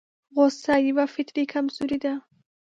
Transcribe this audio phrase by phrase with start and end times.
[0.33, 2.13] غوسه يوه فطري کمزوري ده.